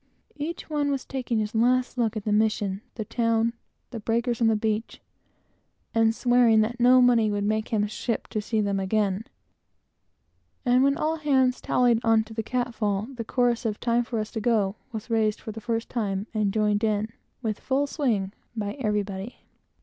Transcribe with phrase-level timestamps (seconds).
[0.37, 3.53] Each one was taking his last look at the mission, the town,
[3.91, 4.99] the breakers on the beach,
[5.93, 9.25] and swearing that no money would make him ship to see them again;
[10.65, 14.17] and when all hands tallied on to the cat fall, the chorus of "Time for
[14.17, 17.09] us to go!" was raised for the first time, and joined in,
[17.43, 19.45] with full swing, by everybody.